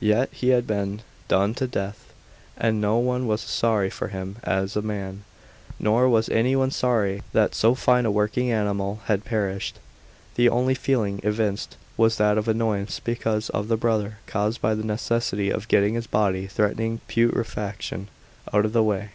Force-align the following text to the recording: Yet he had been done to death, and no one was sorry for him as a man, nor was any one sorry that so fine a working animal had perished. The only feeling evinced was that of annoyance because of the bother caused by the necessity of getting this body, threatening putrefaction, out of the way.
Yet 0.00 0.30
he 0.32 0.48
had 0.56 0.66
been 0.66 1.02
done 1.28 1.52
to 1.56 1.66
death, 1.66 2.14
and 2.56 2.80
no 2.80 2.96
one 2.96 3.26
was 3.26 3.42
sorry 3.42 3.90
for 3.90 4.08
him 4.08 4.36
as 4.42 4.74
a 4.74 4.80
man, 4.80 5.24
nor 5.78 6.08
was 6.08 6.30
any 6.30 6.56
one 6.56 6.70
sorry 6.70 7.22
that 7.34 7.54
so 7.54 7.74
fine 7.74 8.06
a 8.06 8.10
working 8.10 8.50
animal 8.50 9.00
had 9.04 9.26
perished. 9.26 9.78
The 10.36 10.48
only 10.48 10.74
feeling 10.74 11.20
evinced 11.22 11.76
was 11.98 12.16
that 12.16 12.38
of 12.38 12.48
annoyance 12.48 13.00
because 13.00 13.50
of 13.50 13.68
the 13.68 13.76
bother 13.76 14.16
caused 14.26 14.62
by 14.62 14.74
the 14.74 14.82
necessity 14.82 15.50
of 15.50 15.68
getting 15.68 15.92
this 15.92 16.06
body, 16.06 16.46
threatening 16.46 17.02
putrefaction, 17.06 18.08
out 18.50 18.64
of 18.64 18.72
the 18.72 18.82
way. 18.82 19.10